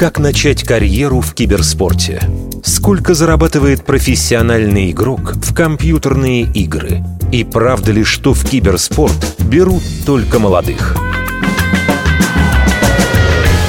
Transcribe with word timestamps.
Как 0.00 0.18
начать 0.18 0.62
карьеру 0.62 1.20
в 1.20 1.34
киберспорте? 1.34 2.22
Сколько 2.64 3.12
зарабатывает 3.12 3.84
профессиональный 3.84 4.92
игрок 4.92 5.34
в 5.34 5.52
компьютерные 5.52 6.44
игры? 6.44 7.04
И 7.32 7.44
правда 7.44 7.92
ли, 7.92 8.02
что 8.02 8.32
в 8.32 8.42
киберспорт 8.48 9.36
берут 9.40 9.82
только 10.06 10.38
молодых? 10.38 10.96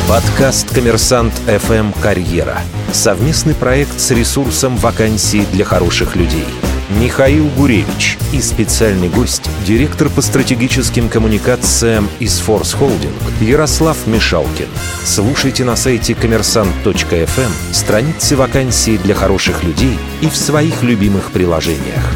Подкаст 0.08 0.74
«Коммерсант 0.74 1.34
FM 1.48 1.94
Карьера». 2.02 2.60
Совместный 2.94 3.54
проект 3.54 4.00
с 4.00 4.12
ресурсом 4.12 4.78
вакансий 4.78 5.46
для 5.52 5.66
хороших 5.66 6.16
людей– 6.16 6.48
Михаил 7.00 7.48
Гуревич 7.58 8.18
и 8.34 8.42
специальный 8.42 9.08
гость, 9.08 9.50
директор 9.66 10.10
по 10.10 10.22
стратегическим 10.22 11.08
коммуникациям 11.08 12.10
из 12.20 12.42
Force 12.42 12.78
Holding 12.78 13.44
Ярослав 13.44 14.08
Мишалкин. 14.08 14.68
Слушайте 15.06 15.64
на 15.64 15.76
сайте 15.78 16.16
коммерсант.фм 16.16 17.52
страницы 17.72 18.36
вакансий 18.36 18.98
для 18.98 19.16
хороших 19.16 19.64
людей 19.64 19.98
и 20.22 20.28
в 20.28 20.36
своих 20.36 20.84
любимых 20.84 21.32
приложениях. 21.32 22.12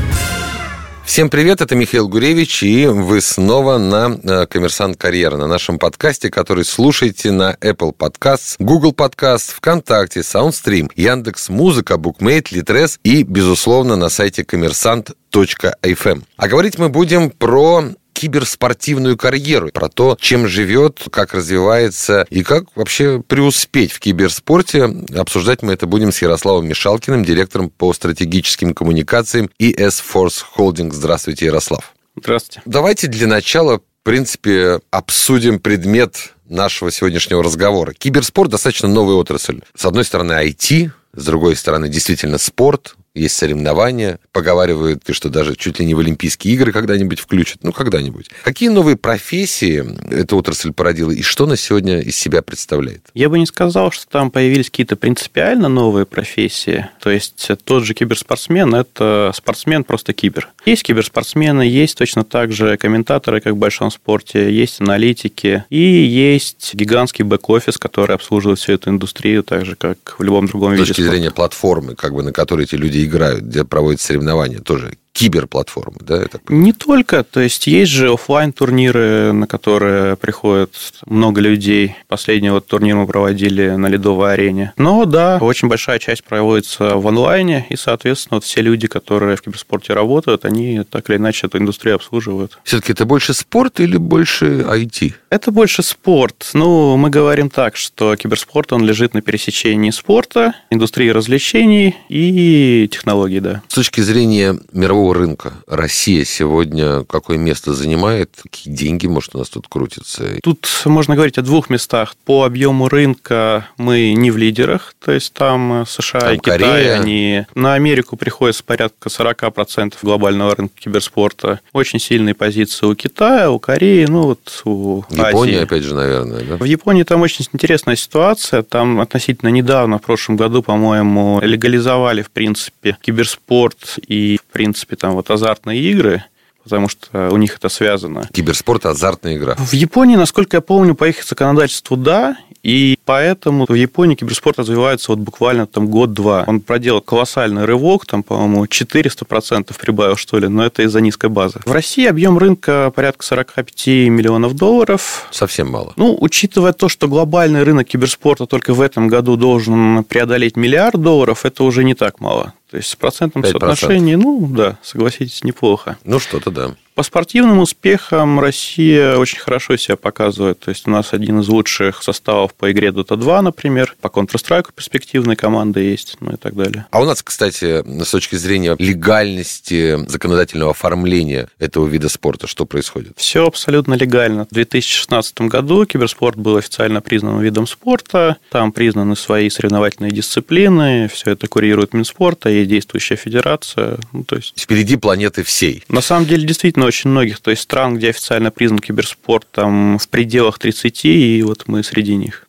Всем 1.06 1.30
привет, 1.30 1.62
это 1.62 1.76
Михаил 1.76 2.10
Гуревич, 2.10 2.64
и 2.64 2.88
вы 2.88 3.22
снова 3.22 3.78
на 3.78 4.20
э, 4.24 4.48
«Коммерсант 4.48 4.98
Карьера», 4.98 5.38
на 5.38 5.46
нашем 5.46 5.78
подкасте, 5.78 6.32
который 6.32 6.66
слушаете 6.66 7.32
на 7.32 7.54
Apple 7.62 7.96
Podcasts, 7.96 8.56
Google 8.58 8.92
Podcasts, 8.92 9.54
ВКонтакте, 9.56 10.22
Soundstream, 10.22 10.90
Яндекс 10.96 11.50
Музыка, 11.50 11.98
Букмейт, 11.98 12.52
Литрес 12.52 13.00
и, 13.04 13.22
безусловно, 13.22 13.96
на 13.96 14.10
сайте 14.10 14.44
коммерсант.фм. 14.44 16.24
А 16.38 16.48
говорить 16.48 16.80
мы 16.80 16.90
будем 16.90 17.30
про 17.30 17.84
киберспортивную 18.16 19.18
карьеру, 19.18 19.70
про 19.72 19.90
то, 19.90 20.18
чем 20.20 20.48
живет, 20.48 21.02
как 21.12 21.34
развивается 21.34 22.26
и 22.30 22.44
как 22.44 22.64
вообще 22.76 23.22
преуспеть 23.22 23.92
в 23.92 24.00
киберспорте. 24.00 24.90
Обсуждать 25.16 25.62
мы 25.62 25.74
это 25.74 25.86
будем 25.86 26.14
с 26.14 26.22
Ярославом 26.22 26.68
Мишалкиным, 26.68 27.26
директором 27.26 27.70
по 27.70 27.94
стратегическим 27.94 28.74
коммуникациям 28.74 29.50
ES 29.60 30.02
Force 30.14 30.44
Holding. 30.58 30.92
Здравствуйте, 30.94 31.46
Ярослав. 31.46 31.94
Здравствуйте. 32.16 32.62
Давайте 32.66 33.08
для 33.08 33.28
начала, 33.28 33.80
в 33.80 34.04
принципе, 34.04 34.80
обсудим 34.92 35.60
предмет 35.60 36.34
нашего 36.48 36.92
сегодняшнего 36.92 37.44
разговора. 37.44 37.94
Киберспорт 37.94 38.50
достаточно 38.50 38.88
новая 38.88 39.16
отрасль. 39.16 39.60
С 39.76 39.86
одной 39.86 40.06
стороны, 40.06 40.32
IT, 40.32 40.92
с 41.14 41.26
другой 41.26 41.58
стороны, 41.58 41.90
действительно 41.90 42.38
спорт, 42.38 42.96
есть 43.16 43.36
соревнования, 43.36 44.20
поговаривают, 44.32 45.04
что 45.10 45.30
даже 45.30 45.56
чуть 45.56 45.80
ли 45.80 45.86
не 45.86 45.94
в 45.94 46.00
Олимпийские 46.00 46.54
игры 46.54 46.72
когда-нибудь 46.72 47.20
включат, 47.20 47.64
ну, 47.64 47.72
когда-нибудь. 47.72 48.30
Какие 48.44 48.70
новые 48.70 48.98
профессии 48.98 49.84
эта 50.12 50.36
отрасль 50.36 50.74
породила, 50.74 51.12
и 51.12 51.22
что 51.22 51.46
на 51.46 51.56
сегодня 51.56 52.02
из 52.02 52.18
себя 52.18 52.42
представляет? 52.42 53.02
Я 53.14 53.30
бы 53.30 53.40
не 53.40 53.46
сказал, 53.46 53.92
что 53.92 54.08
там 54.08 54.30
появились 54.32 54.70
какие-то 54.70 54.96
принципиально 54.96 55.70
новые 55.70 56.06
профессии. 56.06 56.88
То 57.00 57.10
есть 57.10 57.50
тот 57.64 57.86
же 57.86 57.94
киберспортсмен– 57.94 58.76
это 58.76 59.32
спортсмен 59.34 59.84
просто 59.84 60.14
кибер. 60.14 60.50
Есть 60.66 60.84
киберспортсмены, 60.84 61.62
есть 61.64 61.98
точно 61.98 62.24
так 62.24 62.52
же 62.52 62.78
комментаторы, 62.78 63.40
как 63.40 63.54
в 63.54 63.58
большом 63.58 63.92
спорте, 63.92 64.54
есть 64.54 64.82
аналитики, 64.82 65.64
и 65.70 65.80
есть 65.80 66.74
гигантский 66.74 67.24
бэк-офис, 67.24 67.78
который 67.78 68.16
обслуживает 68.16 68.60
всю 68.60 68.74
эту 68.74 68.90
индустрию, 68.90 69.44
так 69.44 69.66
же, 69.66 69.76
как 69.76 70.16
в 70.18 70.24
любом 70.24 70.48
другом 70.48 70.74
виде 70.74 70.84
С 70.84 70.88
точки 70.90 71.02
зрения 71.02 71.32
платформы, 71.32 71.96
как 71.96 72.14
бы, 72.14 72.24
на 72.24 72.34
которой 72.34 72.64
эти 72.64 72.76
люди 72.76 73.05
играют, 73.06 73.44
где 73.46 73.64
проводят 73.64 74.02
соревнования, 74.02 74.60
тоже 74.60 74.98
киберплатформы, 75.16 75.98
да? 76.02 76.22
Это... 76.22 76.42
Не 76.50 76.74
только, 76.74 77.24
то 77.24 77.40
есть 77.40 77.68
есть 77.68 77.92
же 77.92 78.12
офлайн 78.12 78.52
турниры, 78.52 79.32
на 79.32 79.48
которые 79.48 80.18
приходят 80.18 80.76
много 81.06 81.40
людей. 81.40 81.96
Последний 82.10 82.50
вот 82.50 82.68
турнир 82.68 82.98
мы 82.98 83.08
проводили 83.08 83.70
на 83.70 83.88
Ледовой 83.88 84.34
арене. 84.34 84.74
Но 84.76 85.06
да, 85.06 85.38
очень 85.42 85.70
большая 85.70 86.00
часть 86.00 86.26
проводится 86.26 86.98
в 86.98 87.08
онлайне, 87.08 87.66
и, 87.70 87.78
соответственно, 87.78 88.38
вот 88.38 88.44
все 88.44 88.62
люди, 88.62 88.88
которые 88.88 89.38
в 89.38 89.42
киберспорте 89.42 89.94
работают, 89.94 90.44
они 90.44 90.84
так 90.84 91.10
или 91.10 91.16
иначе 91.16 91.48
эту 91.48 91.60
индустрию 91.60 91.96
обслуживают. 91.96 92.60
Все-таки 92.66 92.92
это 92.92 93.06
больше 93.06 93.34
спорт 93.34 93.80
или 93.80 93.96
больше 93.96 94.66
IT? 94.68 95.14
Это 95.30 95.52
больше 95.52 95.82
спорт. 95.82 96.50
Ну, 96.54 96.98
мы 96.98 97.10
говорим 97.10 97.50
так, 97.50 97.78
что 97.78 98.18
киберспорт, 98.18 98.74
он 98.74 98.84
лежит 98.84 99.14
на 99.14 99.22
пересечении 99.22 99.92
спорта, 99.92 100.56
индустрии 100.70 101.08
развлечений 101.08 101.96
и 102.10 102.90
технологий, 102.92 103.40
да. 103.40 103.62
С 103.70 103.76
точки 103.76 104.02
зрения 104.02 104.60
мирового 104.74 105.05
мирового 105.06 105.14
рынка 105.14 105.54
Россия 105.68 106.24
сегодня 106.26 107.04
какое 107.04 107.38
место 107.38 107.74
занимает? 107.74 108.32
Какие 108.42 108.74
деньги, 108.74 109.08
может, 109.08 109.36
у 109.36 109.40
нас 109.40 109.50
тут 109.50 109.68
крутятся? 109.68 110.24
Тут 110.42 110.68
можно 110.86 111.16
говорить 111.16 111.38
о 111.38 111.42
двух 111.42 111.70
местах. 111.70 112.16
По 112.26 112.44
объему 112.46 112.90
рынка 112.90 113.68
мы 113.78 114.14
не 114.14 114.32
в 114.32 114.38
лидерах, 114.38 114.96
то 115.04 115.12
есть 115.12 115.34
там 115.34 115.86
США 115.88 116.20
там 116.20 116.34
и 116.34 116.38
Китай, 116.38 116.60
Корея. 116.60 117.00
они 117.00 117.46
на 117.56 117.74
Америку 117.74 118.18
приходится 118.18 118.64
порядка 118.64 119.10
40% 119.10 119.96
глобального 120.02 120.56
рынка 120.56 120.76
киберспорта. 120.80 121.60
Очень 121.74 122.00
сильные 122.00 122.34
позиции 122.34 122.86
у 122.86 122.96
Китая, 122.96 123.52
у 123.52 123.60
Кореи, 123.60 124.06
ну 124.08 124.24
вот 124.24 124.62
у 124.66 125.04
Японии, 125.10 125.56
Азии. 125.56 125.64
опять 125.64 125.84
же, 125.84 125.94
наверное, 125.94 126.44
да? 126.44 126.58
В 126.58 126.64
Японии 126.64 127.04
там 127.04 127.22
очень 127.22 127.46
интересная 127.54 127.96
ситуация. 127.96 128.64
Там 128.64 129.00
относительно 129.00 129.50
недавно, 129.50 130.00
в 130.00 130.02
прошлом 130.02 130.38
году, 130.38 130.64
по-моему, 130.64 131.40
легализовали, 131.42 132.22
в 132.22 132.32
принципе, 132.32 132.98
киберспорт 133.02 134.00
и, 134.08 134.38
в 134.38 134.54
принципе, 134.54 134.95
принципе, 134.96 135.08
там 135.08 135.14
вот 135.14 135.30
азартные 135.30 135.82
игры, 135.82 136.24
потому 136.64 136.90
что 136.90 137.30
у 137.32 137.38
них 137.38 137.58
это 137.58 137.70
связано. 137.70 138.28
Киберспорт– 138.34 138.86
азартная 138.88 139.38
игра. 139.38 139.56
В 139.56 139.74
Японии, 139.74 140.16
насколько 140.16 140.58
я 140.58 140.62
помню, 140.62 140.96
по 140.96 141.08
их 141.08 141.24
законодательству– 141.24 141.98
да, 141.98 142.38
и 142.64 142.98
поэтому 143.06 143.68
в 143.70 143.76
Японии 143.76 144.16
киберспорт 144.16 144.58
развивается 144.58 145.12
вот 145.12 145.20
буквально 145.20 145.68
там 145.68 145.88
год-два. 145.88 146.46
Он 146.48 146.62
проделал 146.62 147.00
колоссальный 147.00 147.66
рывок, 147.66 148.08
там, 148.08 148.24
по-моему, 148.24 148.66
400% 148.66 149.78
прибавил, 149.80 150.16
что 150.16 150.40
ли, 150.40 150.48
но 150.48 150.66
это 150.66 150.82
из-за 150.82 151.00
низкой 151.00 151.30
базы. 151.30 151.60
В 151.64 151.72
России 151.72 152.08
объем 152.08 152.40
рынка 152.40 152.92
порядка 152.96 153.24
45 153.24 153.88
миллионов 154.10 154.56
долларов. 154.56 155.28
Совсем 155.30 155.70
мало. 155.70 155.94
Ну, 155.96 156.18
учитывая 156.20 156.74
то, 156.74 156.90
что 156.90 157.08
глобальный 157.08 157.62
рынок 157.62 157.88
киберспорта 157.88 158.48
только 158.48 158.74
в 158.74 158.82
этом 158.82 159.10
году 159.10 159.36
должен 159.36 160.04
преодолеть 160.04 160.58
миллиард 160.58 161.00
долларов, 161.00 161.46
это 161.46 161.64
уже 161.64 161.84
не 161.84 161.94
так 161.94 162.20
мало. 162.20 162.54
То 162.70 162.78
есть 162.78 162.90
с 162.90 162.96
процентом 162.96 163.42
5%. 163.44 163.52
соотношения, 163.52 164.18
ну 164.18 164.48
да, 164.48 164.78
согласитесь, 164.82 165.44
неплохо. 165.44 165.98
Ну 166.04 166.20
что-то 166.20 166.52
да. 166.52 166.76
По 166.96 167.04
спортивным 167.04 167.60
успехам 167.60 168.40
Россия 168.40 169.18
очень 169.18 169.40
хорошо 169.40 169.76
себя 169.76 169.98
показывает. 169.98 170.62
То 170.62 170.70
есть 170.70 170.88
у 170.88 170.92
нас 170.92 171.12
один 171.12 171.42
из 171.42 171.50
лучших 171.50 172.02
составов 172.02 172.54
по 172.54 172.72
игре 172.72 172.88
Dota 172.88 173.18
2, 173.18 173.42
например. 173.42 173.94
По 174.00 174.08
Counter-Strike 174.08 174.68
перспективная 174.74 175.36
команда 175.36 175.82
есть, 175.82 176.16
ну 176.22 176.32
и 176.32 176.38
так 176.38 176.56
далее. 176.56 176.86
А 176.92 177.02
у 177.02 177.06
нас, 177.06 177.22
кстати, 177.22 177.84
с 178.02 178.12
точки 178.12 178.36
зрения 178.36 178.78
легальности 178.80 180.08
законодательного 180.08 180.72
оформления 180.72 181.50
этого 181.60 181.86
вида 181.86 182.08
спорта, 182.08 182.48
что 182.48 182.66
происходит? 182.66 183.12
Все 183.18 183.46
абсолютно 183.46 183.96
легально. 183.96 184.46
В 184.50 184.54
2016 184.54 185.42
году 185.42 185.86
киберспорт 185.86 186.38
был 186.38 186.56
официально 186.56 187.02
признан 187.02 187.42
видом 187.42 187.68
спорта. 187.68 188.38
Там 188.52 188.72
признаны 188.72 189.18
свои 189.18 189.50
соревновательные 189.50 190.14
дисциплины. 190.14 191.10
Все 191.14 191.32
это 191.32 191.50
курирует 191.50 191.94
Минспорта, 191.94 192.50
есть 192.56 192.70
действующая 192.70 193.16
федерация. 193.16 194.00
Ну, 194.12 194.24
то 194.24 194.36
есть... 194.36 194.60
Впереди 194.60 194.96
планеты 194.98 195.44
всей. 195.44 195.84
На 195.90 196.02
самом 196.02 196.26
деле, 196.26 196.46
действительно, 196.46 196.86
очень 196.86 197.10
многих. 197.10 197.40
То 197.40 197.52
есть 197.52 197.64
стран, 197.64 197.98
где 197.98 198.10
официально 198.10 198.52
признан 198.52 198.80
киберспорт, 198.80 199.48
там 199.52 199.98
в 199.98 200.08
пределах 200.10 200.60
30, 200.60 201.06
и 201.06 201.44
вот 201.44 201.64
мы 201.68 201.84
среди 201.84 202.16
них. 202.16 202.46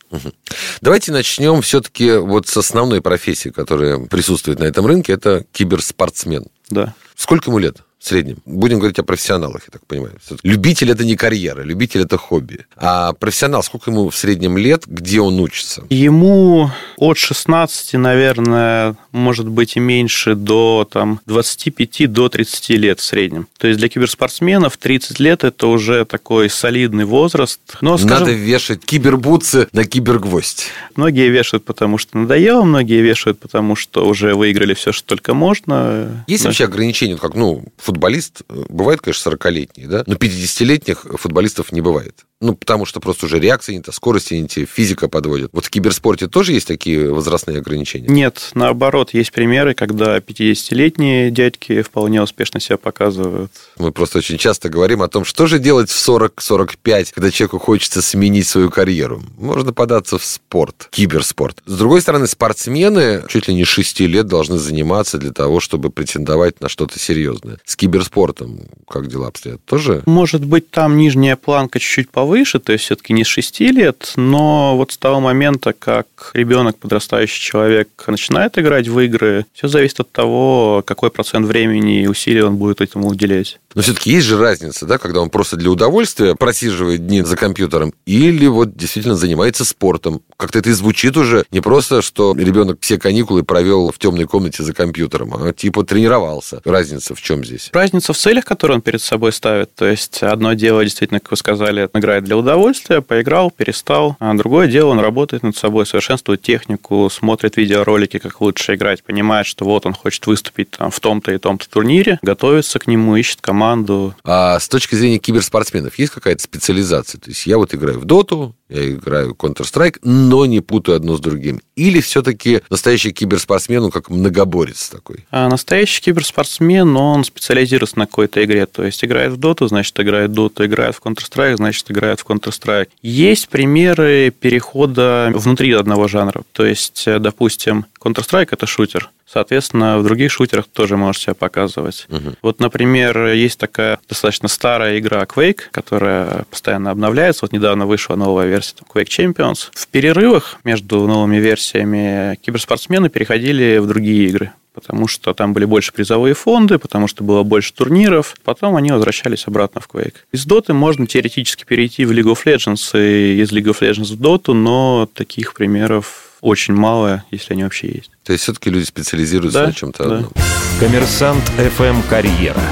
Давайте 0.80 1.12
начнем 1.12 1.60
все-таки 1.62 2.12
вот 2.12 2.46
с 2.46 2.56
основной 2.56 3.00
профессии, 3.00 3.48
которая 3.48 3.98
присутствует 3.98 4.58
на 4.58 4.64
этом 4.64 4.86
рынке, 4.86 5.12
это 5.12 5.44
киберспортсмен. 5.52 6.46
Да. 6.70 6.94
Сколько 7.16 7.50
ему 7.50 7.58
лет? 7.58 7.78
В 8.06 8.08
среднем. 8.08 8.36
Будем 8.46 8.78
говорить 8.78 9.00
о 9.00 9.02
профессионалах, 9.02 9.62
я 9.66 9.72
так 9.72 9.84
понимаю. 9.84 10.12
Любитель 10.44 10.92
это 10.92 11.04
не 11.04 11.16
карьера, 11.16 11.62
любитель 11.62 12.02
это 12.02 12.16
хобби. 12.16 12.66
А 12.76 13.12
профессионал, 13.14 13.64
сколько 13.64 13.90
ему 13.90 14.10
в 14.10 14.16
среднем 14.16 14.56
лет, 14.56 14.84
где 14.86 15.20
он 15.20 15.40
учится? 15.40 15.82
Ему 15.90 16.70
от 16.96 17.18
16, 17.18 17.94
наверное, 17.94 18.94
может 19.10 19.48
быть 19.48 19.76
и 19.76 19.80
меньше, 19.80 20.36
до 20.36 20.88
там, 20.90 21.20
25 21.26 22.12
до 22.12 22.28
30 22.28 22.70
лет 22.70 23.00
в 23.00 23.02
среднем. 23.02 23.48
То 23.58 23.66
есть 23.66 23.80
для 23.80 23.88
киберспортсменов 23.88 24.76
30 24.76 25.18
лет 25.18 25.42
это 25.42 25.66
уже 25.66 26.04
такой 26.04 26.48
солидный 26.48 27.06
возраст. 27.06 27.60
Но, 27.80 27.98
скажем, 27.98 28.20
Надо 28.20 28.32
вешать 28.32 28.84
кибербутсы 28.84 29.66
на 29.72 29.84
кибергвоздь. 29.84 30.66
Многие 30.94 31.28
вешают, 31.28 31.64
потому 31.64 31.98
что 31.98 32.18
надоело, 32.18 32.62
многие 32.62 33.00
вешают, 33.00 33.40
потому 33.40 33.74
что 33.74 34.06
уже 34.06 34.36
выиграли 34.36 34.74
все, 34.74 34.92
что 34.92 35.08
только 35.08 35.34
можно. 35.34 36.24
Есть 36.28 36.44
да. 36.44 36.50
вообще 36.50 36.66
ограничения, 36.66 37.16
как, 37.16 37.34
ну, 37.34 37.64
футболист, 37.96 38.42
э, 38.48 38.64
бывает, 38.68 39.00
конечно, 39.00 39.30
40-летний, 39.30 39.86
да, 39.86 40.04
но 40.06 40.14
50-летних 40.14 41.06
футболистов 41.18 41.72
не 41.72 41.80
бывает. 41.80 42.26
Ну, 42.40 42.54
потому 42.54 42.84
что 42.84 43.00
просто 43.00 43.26
уже 43.26 43.40
реакции 43.40 43.74
не 43.74 43.80
та, 43.80 43.92
скорости 43.92 44.34
не 44.34 44.46
те, 44.46 44.66
физика 44.66 45.08
подводит. 45.08 45.50
Вот 45.52 45.64
в 45.64 45.70
киберспорте 45.70 46.28
тоже 46.28 46.52
есть 46.52 46.68
такие 46.68 47.10
возрастные 47.12 47.58
ограничения? 47.58 48.08
Нет, 48.08 48.50
наоборот, 48.54 49.14
есть 49.14 49.32
примеры, 49.32 49.72
когда 49.72 50.18
50-летние 50.18 51.30
дядьки 51.30 51.80
вполне 51.80 52.22
успешно 52.22 52.60
себя 52.60 52.76
показывают. 52.76 53.52
Мы 53.78 53.90
просто 53.90 54.18
очень 54.18 54.36
часто 54.36 54.68
говорим 54.68 55.00
о 55.00 55.08
том, 55.08 55.24
что 55.24 55.46
же 55.46 55.58
делать 55.58 55.90
в 55.90 56.08
40-45, 56.08 57.12
когда 57.14 57.30
человеку 57.30 57.58
хочется 57.58 58.02
сменить 58.02 58.46
свою 58.46 58.70
карьеру. 58.70 59.22
Можно 59.38 59.72
податься 59.72 60.18
в 60.18 60.24
спорт, 60.24 60.88
киберспорт. 60.90 61.62
С 61.64 61.78
другой 61.78 62.02
стороны, 62.02 62.26
спортсмены 62.26 63.24
чуть 63.28 63.48
ли 63.48 63.54
не 63.54 63.64
6 63.64 64.00
лет 64.00 64.26
должны 64.26 64.58
заниматься 64.58 65.16
для 65.16 65.32
того, 65.32 65.60
чтобы 65.60 65.88
претендовать 65.88 66.60
на 66.60 66.68
что-то 66.68 66.98
серьезное. 66.98 67.58
С 67.64 67.76
киберспортом 67.76 68.60
как 68.86 69.08
дела 69.08 69.28
обстоят? 69.28 69.64
Тоже? 69.64 70.02
Может 70.04 70.44
быть, 70.44 70.70
там 70.70 70.98
нижняя 70.98 71.36
планка 71.36 71.78
чуть-чуть 71.78 72.10
повыше, 72.10 72.25
то 72.58 72.72
есть 72.72 72.84
все-таки 72.84 73.12
не 73.12 73.24
с 73.24 73.28
6 73.28 73.60
лет, 73.60 74.12
но 74.16 74.76
вот 74.76 74.92
с 74.92 74.98
того 74.98 75.20
момента, 75.20 75.72
как 75.72 76.30
ребенок, 76.34 76.76
подрастающий 76.78 77.40
человек, 77.40 77.88
начинает 78.06 78.58
играть 78.58 78.88
в 78.88 78.98
игры, 79.00 79.46
все 79.52 79.68
зависит 79.68 80.00
от 80.00 80.10
того, 80.12 80.82
какой 80.86 81.10
процент 81.10 81.46
времени 81.46 82.02
и 82.02 82.06
усилий 82.06 82.42
он 82.42 82.56
будет 82.56 82.80
этому 82.80 83.08
уделять. 83.08 83.58
Но 83.76 83.82
все-таки 83.82 84.10
есть 84.10 84.26
же 84.26 84.38
разница, 84.38 84.86
да, 84.86 84.96
когда 84.96 85.20
он 85.20 85.28
просто 85.28 85.56
для 85.56 85.70
удовольствия 85.70 86.34
просиживает 86.34 87.06
дни 87.06 87.20
за 87.20 87.36
компьютером, 87.36 87.92
или 88.06 88.46
вот 88.46 88.74
действительно 88.74 89.16
занимается 89.16 89.66
спортом. 89.66 90.22
Как-то 90.38 90.58
это 90.58 90.70
и 90.70 90.72
звучит 90.72 91.14
уже 91.18 91.44
не 91.50 91.60
просто, 91.60 92.00
что 92.00 92.34
ребенок 92.34 92.78
все 92.80 92.96
каникулы 92.96 93.42
провел 93.42 93.92
в 93.92 93.98
темной 93.98 94.24
комнате 94.24 94.62
за 94.62 94.72
компьютером, 94.72 95.34
а 95.34 95.52
типа 95.52 95.84
тренировался. 95.84 96.62
Разница 96.64 97.14
в 97.14 97.20
чем 97.20 97.44
здесь? 97.44 97.68
Разница 97.74 98.14
в 98.14 98.16
целях, 98.16 98.46
которые 98.46 98.76
он 98.76 98.80
перед 98.80 99.02
собой 99.02 99.30
ставит. 99.34 99.74
То 99.74 99.84
есть 99.84 100.22
одно 100.22 100.54
дело, 100.54 100.82
действительно, 100.82 101.20
как 101.20 101.32
вы 101.32 101.36
сказали, 101.36 101.90
играет 101.92 102.24
для 102.24 102.38
удовольствия, 102.38 103.02
поиграл, 103.02 103.50
перестал. 103.50 104.16
А 104.20 104.32
другое 104.32 104.68
дело, 104.68 104.88
он 104.92 105.00
работает 105.00 105.42
над 105.42 105.54
собой, 105.54 105.84
совершенствует 105.84 106.40
технику, 106.40 107.10
смотрит 107.12 107.58
видеоролики, 107.58 108.18
как 108.18 108.40
лучше 108.40 108.76
играть, 108.76 109.04
понимает, 109.04 109.46
что 109.46 109.66
вот 109.66 109.84
он 109.84 109.92
хочет 109.92 110.26
выступить 110.26 110.70
там, 110.70 110.90
в 110.90 110.98
том-то 110.98 111.32
и 111.32 111.36
том-то 111.36 111.68
турнире, 111.68 112.18
готовится 112.22 112.78
к 112.78 112.86
нему, 112.86 113.16
ищет 113.16 113.42
команду, 113.42 113.65
команду. 113.66 114.14
А 114.24 114.58
с 114.58 114.68
точки 114.68 114.94
зрения 114.94 115.18
киберспортсменов 115.18 115.98
есть 115.98 116.12
какая-то 116.12 116.42
специализация? 116.42 117.20
То 117.20 117.30
есть 117.30 117.46
я 117.46 117.58
вот 117.58 117.74
играю 117.74 117.98
в 117.98 118.04
доту, 118.04 118.54
я 118.68 118.90
играю 118.90 119.34
в 119.34 119.36
Counter-Strike, 119.36 119.98
но 120.02 120.46
не 120.46 120.60
путаю 120.60 120.96
одно 120.96 121.16
с 121.16 121.20
другим. 121.20 121.60
Или 121.76 122.00
все-таки 122.00 122.62
настоящий 122.70 123.12
киберспортсмен, 123.12 123.84
он 123.84 123.90
как 123.90 124.10
многоборец 124.10 124.88
такой? 124.88 125.24
А 125.30 125.48
настоящий 125.48 126.02
киберспортсмен, 126.02 126.96
он 126.96 127.24
специализируется 127.24 127.98
на 127.98 128.06
какой-то 128.06 128.44
игре. 128.44 128.66
То 128.66 128.84
есть 128.84 129.04
играет 129.04 129.32
в 129.32 129.36
доту, 129.36 129.68
значит, 129.68 129.98
играет 130.00 130.30
в 130.30 130.34
доту, 130.34 130.64
играет 130.64 130.96
в 130.96 131.00
Counter-Strike, 131.00 131.56
значит, 131.56 131.90
играет 131.90 132.20
в 132.20 132.26
Counter-Strike. 132.26 132.88
Есть 133.02 133.48
примеры 133.48 134.30
перехода 134.30 135.30
внутри 135.34 135.72
одного 135.72 136.08
жанра. 136.08 136.42
То 136.52 136.64
есть, 136.64 137.04
допустим, 137.06 137.86
Counter-Strike– 138.06 138.48
это 138.52 138.66
шутер. 138.66 139.10
Соответственно, 139.26 139.98
в 139.98 140.04
других 140.04 140.30
шутерах 140.30 140.66
тоже 140.66 140.96
можешь 140.96 141.22
себя 141.22 141.34
показывать. 141.34 142.06
Угу. 142.08 142.34
Вот, 142.42 142.60
например, 142.60 143.26
есть 143.26 143.58
такая 143.58 143.98
достаточно 144.08 144.48
старая 144.48 144.98
игра 144.98 145.24
Quake, 145.24 145.62
которая 145.72 146.44
постоянно 146.50 146.90
обновляется. 146.90 147.44
Вот 147.44 147.52
недавно 147.52 147.86
вышла 147.86 148.14
новая 148.14 148.46
версия 148.46 148.76
Quake 148.94 149.08
Champions. 149.08 149.68
В 149.72 149.88
перерывах 149.88 150.58
между 150.64 151.06
новыми 151.06 151.36
версиями 151.36 152.36
киберспортсмены 152.36 153.08
переходили 153.08 153.78
в 153.78 153.86
другие 153.86 154.28
игры 154.28 154.52
потому 154.76 155.08
что 155.08 155.32
там 155.32 155.54
были 155.54 155.64
больше 155.64 155.90
призовые 155.90 156.34
фонды, 156.34 156.78
потому 156.78 157.08
что 157.08 157.24
было 157.24 157.42
больше 157.42 157.72
турниров. 157.72 158.34
Потом 158.44 158.76
они 158.76 158.92
возвращались 158.92 159.46
обратно 159.46 159.80
в 159.80 159.88
Quake. 159.88 160.16
Из 160.32 160.46
Dota 160.46 160.74
можно 160.74 161.06
теоретически 161.06 161.64
перейти 161.64 162.04
в 162.04 162.12
League 162.12 162.30
of 162.30 162.44
Legends 162.44 162.90
и 162.92 163.40
из 163.40 163.52
League 163.52 163.72
of 163.72 163.80
Legends 163.80 164.14
в 164.14 164.20
Dota, 164.20 164.52
но 164.52 165.08
таких 165.14 165.54
примеров 165.54 166.35
очень 166.46 166.74
мало, 166.74 167.24
если 167.32 167.54
они 167.54 167.64
вообще 167.64 167.88
есть. 167.88 168.10
То 168.22 168.32
есть 168.32 168.44
все-таки 168.44 168.70
люди 168.70 168.84
специализируются 168.84 169.60
да, 169.60 169.66
на 169.66 169.72
чем-то 169.72 170.08
да. 170.08 170.14
одном. 170.16 170.32
Коммерсант 170.78 171.42
FM 171.58 172.08
Карьера. 172.08 172.62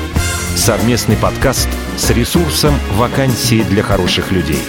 Совместный 0.54 1.16
подкаст 1.16 1.68
с 1.96 2.10
ресурсом 2.10 2.74
вакансии 2.92 3.64
для 3.64 3.82
хороших 3.82 4.30
людей. 4.30 4.60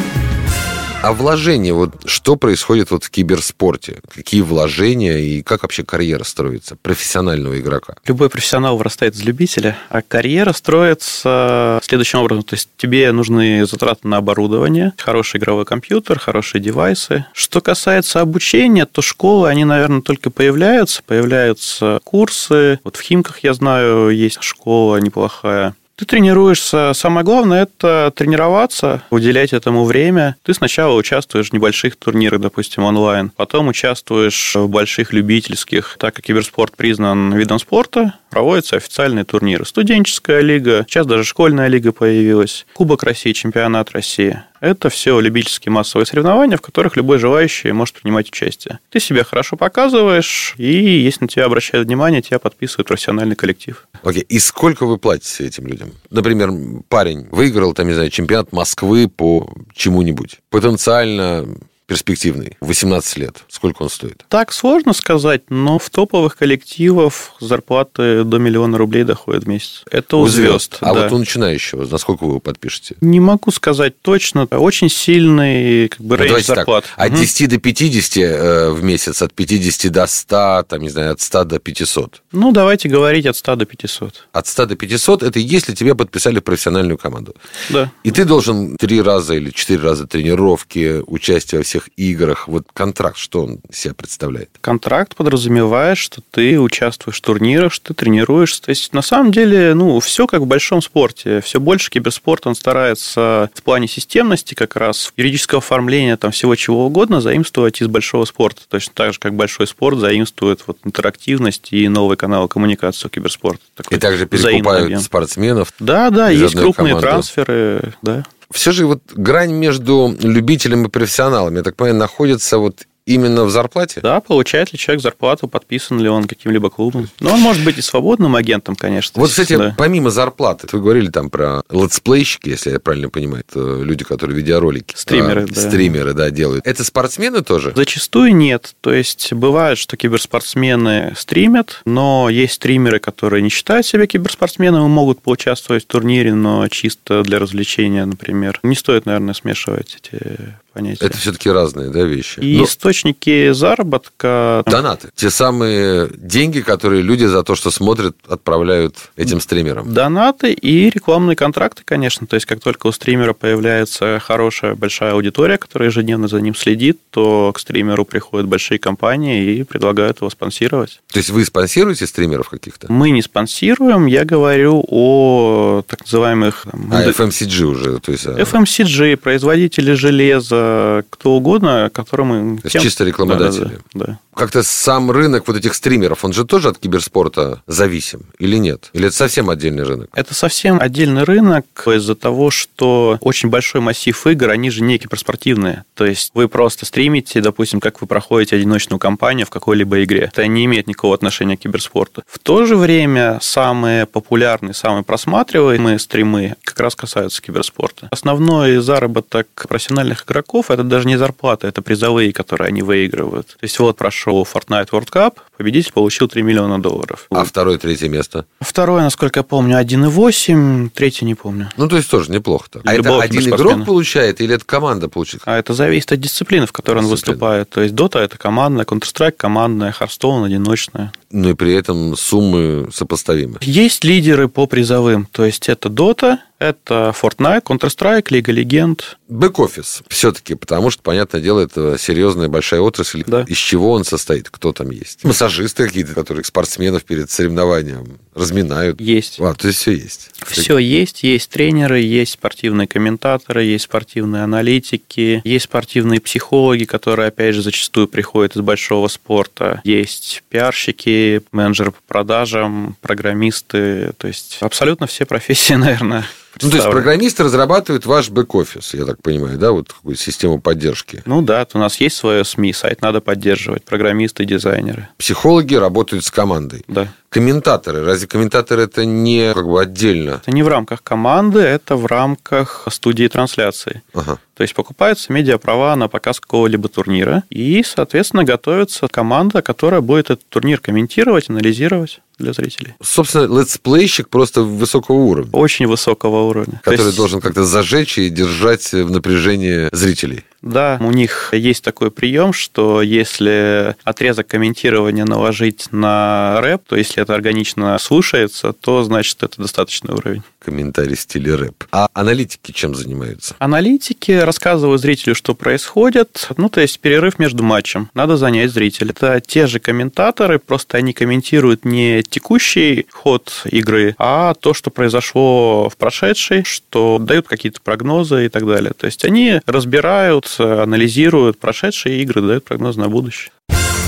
А 1.06 1.13
вложения, 1.13 1.72
вот 1.72 1.92
что 2.06 2.36
происходит 2.36 2.90
вот 2.90 3.04
в 3.04 3.12
киберспорте? 3.12 4.00
Какие 4.12 4.42
вложения 4.42 5.19
и 5.19 5.44
как 5.44 5.62
вообще 5.62 5.84
карьера 5.84 6.24
строится 6.24 6.78
профессионального 6.81 7.60
игрока? 7.60 7.94
Любой 8.07 8.28
профессионал 8.31 8.75
вырастает 8.75 9.13
из 9.13 9.22
любителя, 9.22 9.78
а 9.90 10.02
карьера 10.02 10.52
строится 10.52 11.80
следующим 11.84 12.18
образом. 12.18 12.44
То 12.44 12.56
есть 12.56 12.69
тебе 12.78 13.12
нужны 13.12 13.68
затраты 13.68 14.07
на 14.07 14.18
оборудование, 14.18 14.94
хороший 14.98 15.38
игровой 15.38 15.66
компьютер, 15.66 16.18
хорошие 16.18 16.60
девайсы. 16.60 17.28
Что 17.34 17.62
касается 17.62 18.22
обучения, 18.22 18.88
то 18.88 19.04
школы, 19.04 19.48
они, 19.48 19.63
наверное, 19.63 20.01
только 20.01 20.31
появляются. 20.31 21.04
Появляются 21.06 22.00
курсы. 22.04 22.80
Вот 22.84 22.96
в 22.96 23.01
Химках, 23.01 23.44
я 23.44 23.54
знаю, 23.54 24.10
есть 24.10 24.42
школа 24.42 24.98
неплохая. 24.98 25.75
Ты 25.98 26.06
тренируешься. 26.06 26.92
Самое 26.94 27.26
главное– 27.26 27.64
это 27.80 28.12
тренироваться, 28.14 29.04
уделять 29.12 29.54
этому 29.54 29.86
время. 29.86 30.36
Ты 30.44 30.54
сначала 30.54 30.94
участвуешь 30.94 31.52
в 31.52 31.54
небольших 31.54 31.96
турнирах, 31.96 32.42
допустим, 32.42 32.84
онлайн, 32.84 33.32
потом 33.34 33.70
участвуешь 33.70 34.56
в 34.56 34.68
больших 34.68 35.14
любительских. 35.14 35.96
Так 35.98 36.16
как 36.16 36.26
киберспорт 36.26 36.76
признан 36.76 37.34
видом 37.34 37.60
спорта, 37.60 38.16
проводятся 38.30 38.76
официальные 38.76 39.24
турниры. 39.24 39.66
Студенческая 39.66 40.42
лига, 40.42 40.86
сейчас 40.90 41.08
даже 41.08 41.24
школьная 41.24 41.68
лига 41.68 41.94
появилась, 41.94 42.66
Кубок 42.74 43.04
России, 43.04 43.32
чемпионат 43.32 43.92
России. 43.92 44.44
Это 44.60 44.90
все 44.90 45.19
любительские 45.19 45.72
массовые 45.72 46.06
соревнования, 46.06 46.57
в 46.57 46.62
которых 46.62 46.96
любой 46.96 47.19
желающий 47.19 47.72
может 47.72 47.96
принимать 47.96 48.30
участие. 48.30 48.80
Ты 48.90 49.00
себя 49.00 49.24
хорошо 49.24 49.57
показываешь, 49.57 50.54
и 50.57 50.66
если 50.66 51.25
на 51.25 51.28
тебя 51.28 51.46
обращают 51.46 51.88
внимание, 51.88 52.22
тебя 52.22 52.40
подписывает 52.40 52.88
профессиональный 52.88 53.36
коллектив. 53.36 53.88
Окей, 54.04 54.24
okay. 54.24 54.25
и 54.28 54.40
сколько 54.40 54.86
вы 54.86 54.98
платите 54.98 55.46
этим 55.46 55.68
людям? 55.68 55.92
Например, 56.10 56.52
парень 56.90 57.28
выиграл, 57.31 57.74
там, 57.74 57.88
не 57.88 57.94
знаю, 57.94 58.10
чемпионат 58.10 58.52
Москвы 58.52 59.07
по 59.07 59.52
чему-нибудь. 59.74 60.40
Потенциально 60.50 61.46
перспективный, 61.86 62.58
18 62.62 63.18
лет? 63.18 63.44
Сколько 63.48 63.84
он 63.84 63.90
стоит? 63.90 64.26
Так 64.30 64.52
сложно 64.52 64.94
сказать, 64.94 65.44
но 65.50 65.80
в 65.80 65.90
топовых 65.90 66.38
коллективах 66.38 67.14
зарплаты 67.40 68.24
до 68.24 68.38
миллиона 68.38 68.78
рублей 68.78 69.04
доходят 69.04 69.44
в 69.44 69.48
месяц. 69.48 69.84
Это 69.92 70.18
у, 70.18 70.22
у 70.22 70.28
звезд. 70.28 70.50
звезд. 70.50 70.78
А 70.82 70.94
да. 70.94 71.04
вот 71.04 71.12
у 71.12 71.18
начинающего, 71.18 71.86
насколько 71.86 72.24
вы 72.24 72.32
его 72.32 72.40
подпишете? 72.40 72.96
Не 73.02 73.20
могу 73.20 73.52
сказать 73.52 74.02
точно. 74.02 74.46
Очень 74.46 74.90
сильный 74.90 75.90
как 75.90 76.02
бы, 76.02 76.18
ну, 76.18 76.24
рейндж 76.24 76.44
зарплат. 76.44 76.86
Так. 76.86 77.06
От 77.06 77.12
угу. 77.14 77.22
10 77.22 77.50
до 77.50 77.58
50 77.58 78.18
э, 78.18 78.70
в 78.72 78.84
месяц, 78.84 79.22
от 79.22 79.34
50 79.34 79.92
до 79.92 80.08
100, 80.08 80.66
там, 80.68 80.82
не 80.82 80.90
знаю, 80.90 81.12
от 81.12 81.22
100 81.22 81.44
до 81.44 81.60
500. 81.60 82.22
Ну, 82.32 82.52
давайте 82.52 82.90
говорить 82.90 83.26
от 83.26 83.36
100 83.36 83.56
до 83.56 83.66
500. 83.66 84.28
От 84.32 84.48
100 84.48 84.66
до 84.66 84.76
500– 84.76 85.24
это 85.24 85.40
если 85.40 85.74
тебя 85.74 85.96
подписали 85.96 86.40
в 86.40 86.44
профессиональную 86.44 86.98
команду. 86.98 87.36
Да. 87.70 87.92
И 88.04 88.12
ты 88.12 88.26
должен 88.26 88.78
три 88.78 89.02
раза 89.02 89.36
или 89.36 89.52
четыре 89.52 89.82
раза 89.82 90.08
тренировки, 90.08 91.02
участие 91.06 91.60
во 91.60 91.64
всех 91.64 91.75
всех 91.75 91.89
играх. 91.98 92.48
Вот 92.48 92.66
контракт, 92.74 93.18
что 93.18 93.44
он 93.44 93.60
себя 93.72 93.94
представляет? 93.94 94.50
Контракт 94.62 95.16
подразумевает, 95.16 95.98
что 95.98 96.22
ты 96.32 96.60
участвуешь 96.60 97.17
в 97.17 97.22
турнирах, 97.22 97.74
что 97.74 97.88
ты 97.88 97.94
тренируешься. 97.94 98.62
То 98.62 98.70
есть, 98.70 98.94
на 98.94 99.01
самом 99.01 99.32
деле, 99.32 99.74
ну, 99.74 100.00
все 100.00 100.27
как 100.27 100.41
в 100.41 100.46
большом 100.46 100.82
спорте. 100.82 101.41
Все 101.41 101.60
больше 101.60 101.89
киберспорт, 101.89 102.48
он 102.48 102.55
старается 102.55 103.50
в 103.53 103.63
плане 103.63 103.88
системности 103.88 104.53
как 104.53 104.75
раз 104.75 105.12
юридического 105.17 105.60
оформления 105.60 106.17
там 106.17 106.32
всего 106.32 106.55
чего 106.55 106.86
угодно 106.86 107.20
заимствовать 107.20 107.82
из 107.82 107.88
большого 107.88 108.25
спорта. 108.25 108.62
Точно 108.70 108.94
так 108.94 109.13
же, 109.13 109.20
как 109.20 109.34
большой 109.34 109.67
спорт 109.67 110.00
заимствует 110.00 110.62
вот 110.67 110.77
интерактивность 110.84 111.70
и 111.72 111.88
новые 111.89 112.17
каналы 112.17 112.48
коммуникации 112.48 113.10
киберспорта. 113.10 113.62
Такой 113.75 113.98
и 113.98 114.00
также 114.00 114.25
перекупают 114.25 115.01
спортсменов. 115.01 115.74
Да, 115.79 116.10
да, 116.10 116.29
есть 116.29 116.55
крупные 116.55 116.94
команды. 116.94 117.08
трансферы, 117.08 117.94
да 118.01 118.25
все 118.52 118.72
же 118.72 118.86
вот 118.86 119.02
грань 119.14 119.54
между 119.54 120.16
любителем 120.22 120.86
и 120.86 120.90
профессионалом, 120.90 121.56
я 121.56 121.64
так 121.64 121.75
понимаю, 121.75 122.00
находится 122.00 122.58
вот 122.58 122.86
именно 123.06 123.46
в 123.46 123.50
зарплате? 123.50 124.02
Да, 124.02 124.20
получает 124.20 124.74
ли 124.74 124.80
человек 124.80 125.02
зарплату, 125.02 125.48
подписан 125.48 126.00
ли 126.00 126.10
он 126.10 126.26
каким-либо 126.26 126.70
клубом. 126.70 127.10
Но 127.20 127.34
он 127.34 127.40
может 127.40 127.64
быть 127.64 127.78
и 127.78 127.82
свободным 127.82 128.36
агентом, 128.36 128.76
конечно. 128.76 129.20
Вот, 129.22 129.30
кстати, 129.30 129.56
да. 129.56 129.76
помимо 129.78 130.10
зарплаты, 130.10 130.68
вы 130.72 130.82
говорили 130.82 131.10
там 131.10 131.30
про 131.30 131.62
летсплейщики, 131.70 132.50
если 132.50 132.72
я 132.72 132.80
правильно 132.80 133.10
понимаю, 133.10 133.44
это 133.48 133.82
люди, 133.82 134.04
которые 134.04 134.36
видеоролики. 134.36 134.96
Стримеры, 134.98 135.44
а, 135.44 135.48
да. 135.48 135.62
Стримеры, 135.62 136.14
да, 136.14 136.30
делают. 136.32 136.66
Это 136.66 136.84
спортсмены 136.84 137.44
тоже? 137.44 137.74
Зачастую 137.76 138.36
нет. 138.36 138.76
То 138.82 138.94
есть, 138.94 139.34
бывает, 139.34 139.78
что 139.78 139.98
киберспортсмены 139.98 141.14
стримят, 141.16 141.82
но 141.86 142.30
есть 142.30 142.54
стримеры, 142.54 143.00
которые 143.00 143.42
не 143.42 143.50
считают 143.50 143.86
себя 143.86 144.08
киберспортсменами, 144.08 144.88
могут 144.88 145.22
поучаствовать 145.22 145.84
в 145.84 145.88
турнире, 145.88 146.34
но 146.34 146.68
чисто 146.70 147.22
для 147.24 147.40
развлечения, 147.40 148.06
например. 148.06 148.60
Не 148.64 148.76
стоит, 148.76 149.06
наверное, 149.06 149.34
смешивать 149.34 149.98
эти 150.02 150.56
понятие. 150.75 151.08
Это 151.08 151.17
все-таки 151.17 151.50
разные 151.50 151.89
да, 151.89 152.03
вещи. 152.03 152.39
И 152.39 152.58
Но... 152.58 152.65
источники 152.65 153.53
заработка... 153.53 154.62
Донаты. 154.65 155.10
Те 155.15 155.29
самые 155.29 156.10
деньги, 156.13 156.60
которые 156.60 157.01
люди 157.01 157.24
за 157.24 157.44
то, 157.44 157.55
что 157.55 157.72
смотрят, 157.72 158.15
отправляют 158.27 158.96
этим 159.15 159.39
стримерам. 159.39 159.94
Донаты 159.94 160.51
и 160.51 160.89
рекламные 160.89 161.38
контракты, 161.38 161.84
конечно. 161.86 162.27
То 162.27 162.36
есть, 162.36 162.46
как 162.46 162.60
только 162.60 162.88
у 162.88 162.91
стримера 162.91 163.32
появляется 163.34 164.20
хорошая, 164.22 164.75
большая 164.75 165.13
аудитория, 165.13 165.58
которая 165.58 165.89
ежедневно 165.89 166.27
за 166.27 166.41
ним 166.41 166.55
следит, 166.55 167.00
то 167.10 167.53
к 167.55 167.60
стримеру 167.60 168.03
приходят 168.03 168.48
большие 168.48 168.77
компании 168.77 169.55
и 169.55 169.63
предлагают 169.63 170.17
его 170.17 170.29
спонсировать. 170.29 171.00
То 171.12 171.20
есть, 171.20 171.29
вы 171.29 171.46
спонсируете 171.46 172.05
стримеров 172.05 172.50
каких-то? 172.50 172.91
Мы 172.91 173.12
не 173.12 173.22
спонсируем. 173.22 174.08
Я 174.08 174.25
говорю 174.25 174.84
о 174.89 175.84
так 175.88 176.01
называемых... 176.01 176.67
А, 176.91 177.10
FMCG 177.10 177.63
уже. 177.63 178.00
То 178.00 178.12
есть... 178.12 178.27
А 178.27 178.38
FMCG, 178.38 179.15
производители 179.15 179.94
железа, 179.94 180.64
кто 181.10 181.31
угодно, 181.31 181.89
которым... 181.93 182.57
То 182.60 182.67
есть, 182.67 182.79
чисто 182.79 183.03
рекламодатели. 183.03 183.79
Да, 183.93 184.05
да. 184.05 184.19
Как-то 184.36 184.63
сам 184.63 185.12
рынок 185.12 185.48
вот 185.48 185.55
этих 185.55 185.74
стримеров, 185.75 186.25
он 186.25 186.34
же 186.34 186.45
тоже 186.45 186.69
от 186.69 186.77
киберспорта 186.77 187.62
зависим 187.67 188.24
или 188.38 188.57
нет? 188.57 188.89
Или 188.91 189.07
это 189.07 189.15
совсем 189.15 189.50
отдельный 189.50 189.84
рынок? 189.84 190.10
Это 190.13 190.34
совсем 190.34 190.79
отдельный 190.81 191.24
рынок 191.24 191.65
из-за 191.88 192.15
того, 192.15 192.51
что 192.51 193.17
очень 193.22 193.50
большой 193.50 193.79
массив 193.79 194.27
игр, 194.27 194.50
они 194.50 194.69
же 194.72 194.84
не 194.84 194.98
киберспортивные. 194.98 195.86
То 195.93 196.05
есть 196.05 196.31
вы 196.34 196.50
просто 196.50 196.86
стримите, 196.86 197.39
допустим, 197.39 197.79
как 197.79 198.01
вы 198.01 198.07
проходите 198.07 198.57
одиночную 198.57 199.00
кампанию 199.00 199.48
в 199.48 199.50
какой-либо 199.50 200.03
игре. 200.03 200.29
Это 200.31 200.45
не 200.48 200.65
имеет 200.65 200.88
никакого 200.88 201.15
отношения 201.15 201.55
к 201.55 201.62
киберспорту. 201.62 202.24
В 202.27 202.39
то 202.39 202.65
же 202.65 202.75
время 202.75 203.39
самые 203.41 204.05
популярные, 204.05 204.74
самые 204.74 205.03
просматриваемые 205.03 205.98
стримы 205.98 206.55
как 206.63 206.79
раз 206.81 206.95
касаются 206.95 207.41
киберспорта. 207.41 208.10
Основной 208.12 208.77
заработок 208.77 209.48
профессиональных 209.69 210.25
игроков– 210.25 210.45
это 210.70 210.84
даже 210.84 211.08
не 211.08 211.18
зарплата, 211.18 211.68
это 211.68 211.82
призовые, 211.82 212.34
которые 212.34 212.70
они 212.70 212.82
выигрывают. 212.82 213.48
То 213.48 213.64
есть 213.64 213.80
вот 213.80 213.98
прошел 213.98 214.44
Fortnite 214.44 214.90
World 214.90 215.12
Cup, 215.12 215.38
победитель 215.58 215.92
получил 215.94 216.28
3 216.28 216.42
миллиона 216.44 216.82
долларов. 216.82 217.28
А 217.30 217.44
второе, 217.44 217.78
третье 217.78 218.10
место? 218.10 218.46
Второе, 218.60 219.04
насколько 219.04 219.40
я 219.40 219.44
помню, 219.44 219.80
1,8, 219.80 220.90
третье 220.90 221.26
не 221.26 221.36
помню. 221.36 221.70
Ну, 221.78 221.88
то 221.88 221.98
есть 221.98 222.10
тоже 222.10 222.32
неплохо. 222.32 222.70
Так. 222.72 222.82
А 222.86 222.94
это 222.94 223.22
один 223.22 223.50
игрок 223.50 223.86
получает 223.86 224.42
или 224.42 224.56
это 224.56 224.66
команда 224.66 225.10
получит? 225.10 225.42
А 225.46 225.58
это 225.58 225.74
зависит 225.74 226.12
от 226.12 226.20
дисциплины, 226.20 226.66
в 226.66 226.72
которой 226.72 227.00
он 227.00 227.08
выступает. 227.08 227.70
То 227.70 227.82
есть 227.82 227.94
Dota– 227.94 228.20
это 228.22 228.38
командная, 228.38 228.86
Counter-Strike– 228.86 229.36
командная, 229.38 229.94
Hearthstone– 229.98 230.46
одиночная. 230.48 231.12
Ну 231.36 231.50
и 231.50 231.54
при 231.54 231.74
этом 231.74 232.15
суммы 232.15 232.88
сопоставимы. 232.94 233.58
Есть 233.62 234.06
лидеры 234.06 234.48
по 234.48 234.68
призовым. 234.68 235.27
То 235.34 235.44
есть 235.44 235.68
это 235.68 235.89
Dota, 235.89 236.38
это 236.58 237.13
Fortnite, 237.22 237.63
Counter-Strike, 237.63 238.27
Лига 238.30 238.51
Легенд. 238.54 239.18
Бэк-офис 239.27 240.04
все-таки, 240.08 240.56
потому 240.56 240.92
что, 240.92 241.01
понятное 241.01 241.42
дело, 241.42 241.60
это 241.60 241.98
серьезная 241.98 242.48
большая 242.48 242.80
отрасль. 242.80 243.24
Да. 243.27 243.44
Из 243.48 243.58
чего 243.58 243.92
он 243.92 244.06
состоит? 244.06 244.50
Кто 244.50 244.72
там 244.72 244.92
есть? 244.92 245.24
Массажисты 245.24 245.86
какие-то, 245.86 246.13
которые 246.13 246.46
спортсменов 246.46 247.04
перед 247.04 247.30
соревнованием 247.30 248.20
разминают. 248.34 249.01
Есть. 249.01 249.39
А, 249.39 249.54
то 249.54 249.68
есть 249.68 249.80
все 249.80 249.92
есть. 249.92 250.30
Все 250.46 250.77
есть. 250.77 251.24
Есть 251.24 251.50
тренеры, 251.50 252.00
есть 252.00 252.34
спортивные 252.34 252.88
комментаторы, 252.88 253.63
есть 253.63 253.86
спортивные 253.86 254.44
аналитики, 254.44 255.42
есть 255.44 255.65
спортивные 255.65 256.22
психологи, 256.22 256.86
которые, 256.86 257.27
опять 257.27 257.56
же, 257.56 257.62
зачастую 257.63 258.08
приходят 258.08 258.56
из 258.56 258.62
большого 258.62 259.08
спорта. 259.08 259.82
Есть 259.84 260.44
пиарщики, 260.50 261.25
менеджеры 261.51 261.91
по 261.91 262.01
продажам, 262.08 262.96
программисты. 263.01 264.13
То 264.17 264.27
есть 264.27 264.58
абсолютно 264.62 265.08
все 265.08 265.25
профессии, 265.25 265.74
наверное, 265.75 266.25
ну, 266.62 266.70
то 266.70 266.77
есть 266.77 266.89
программисты 266.89 267.44
разрабатывают 267.44 268.05
ваш 268.05 268.29
бэк-офис, 268.29 268.94
я 268.94 269.05
так 269.05 269.22
понимаю, 269.22 269.58
да, 269.58 269.72
вот 269.72 269.91
какую 269.91 270.15
систему 270.15 270.60
поддержки. 270.62 271.22
Ну 271.25 271.41
да, 271.41 271.67
у 271.74 271.77
нас 271.77 272.00
есть 272.00 272.15
свое 272.15 272.46
СМИ, 272.46 272.74
сайт 272.74 273.01
надо 273.01 273.20
поддерживать, 273.20 273.84
программисты, 273.84 274.46
дизайнеры. 274.46 275.10
Психологи 275.17 275.75
работают 275.75 276.24
с 276.24 276.32
командой. 276.32 276.84
Да. 276.88 277.10
Комментаторы. 277.36 278.06
Разве 278.06 278.30
комментаторы 278.30 278.84
это 278.84 279.04
не 279.04 279.54
как 279.54 279.68
бы 279.68 279.82
отдельно? 279.82 280.39
Это 280.42 280.51
не 280.51 280.63
в 280.63 280.70
рамках 280.70 281.04
команды, 281.04 281.60
это 281.60 281.98
в 281.98 282.06
рамках 282.06 282.88
студии 282.89 283.27
трансляции. 283.27 284.04
Ага. 284.13 284.39
То 284.56 284.63
есть 284.63 284.74
покупаются 284.74 285.34
медиаправа 285.34 285.94
на 285.96 286.08
показ 286.08 286.39
какого-либо 286.39 286.88
турнира, 286.88 287.44
и, 287.50 287.84
соответственно, 287.86 288.46
готовится 288.46 289.10
команда, 289.10 289.62
которая 289.62 290.00
будет 290.00 290.30
этот 290.30 290.48
турнир 290.48 290.80
комментировать, 290.80 291.50
анализировать 291.50 292.22
для 292.39 292.54
зрителей. 292.54 292.94
Собственно, 293.01 293.60
летсплейщик 293.60 294.30
просто 294.30 294.62
высокого 294.62 295.18
уровня. 295.18 295.51
Очень 295.51 295.88
высокого 295.88 296.44
уровня. 296.44 296.80
Который 296.86 297.08
есть... 297.08 297.18
должен 297.18 297.42
как-то 297.42 297.65
зажечь 297.65 298.18
и 298.18 298.30
держать 298.30 298.94
в 298.94 299.12
напряжении 299.12 299.89
зрителей. 299.94 300.46
Да, 300.65 300.98
у 301.00 301.12
них 301.12 301.50
есть 301.53 301.84
такой 301.84 302.10
прием, 302.10 302.51
что 302.51 303.01
если 303.03 303.95
отрезок 304.03 304.48
комментирования 304.48 305.24
наложить 305.24 305.88
на 305.91 306.60
рэп, 306.60 306.81
то 306.88 306.95
если 306.95 307.22
это 307.22 307.36
органично 307.36 307.98
слушается, 308.00 308.74
то 308.74 309.03
значит 309.03 309.41
это 309.43 309.62
достаточный 309.62 310.15
уровень. 310.15 310.41
Комментарий 310.60 311.15
в 311.15 311.19
стиле 311.19 311.53
рэп. 311.53 311.84
А 311.91 312.10
аналитики 312.13 312.72
чем 312.72 312.95
занимаются? 312.95 313.55
Аналитики 313.60 314.31
рассказывают 314.31 315.00
зрителю, 315.00 315.36
что 315.36 315.53
происходит. 315.53 316.50
Ну, 316.57 316.69
то 316.69 316.81
есть 316.81 317.00
перерыв 317.00 317.38
между 317.38 317.63
матчем. 317.63 318.10
Надо 318.15 318.36
занять 318.36 318.72
зрителя. 318.72 319.12
Это 319.12 319.39
те 319.45 319.67
же 319.67 319.79
комментаторы, 319.79 320.57
просто 320.57 320.98
они 320.98 321.13
комментируют 321.13 321.86
не 321.86 322.24
текущий 322.24 323.05
ход 323.12 323.62
игры, 323.65 324.15
а 324.17 324.55
то, 324.55 324.74
что 324.74 324.89
произошло 324.89 325.89
в 325.89 325.98
прошедшей, 325.98 326.63
что 326.63 327.19
дают 327.19 327.48
какие-то 327.48 327.81
прогнозы 327.81 328.48
и 328.48 328.50
так 328.50 328.65
далее. 328.65 328.93
То 328.98 329.05
есть 329.05 329.24
они 329.24 329.62
разбирают 329.67 330.55
анализируют 330.60 331.60
прошедшие 331.60 332.22
игры, 332.22 332.42
дают 332.42 332.66
прогноз 332.66 332.96
на 332.96 333.10
будущее. 333.10 333.52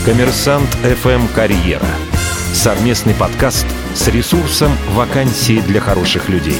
Коммерсант 0.05 0.69
FM 0.83 1.33
Карьера. 1.33 1.87
Совместный 2.53 3.13
подкаст 3.13 3.65
с 3.93 4.07
ресурсом 4.07 4.71
вакансии 4.91 5.61
для 5.67 5.79
хороших 5.79 6.29
людей. 6.29 6.57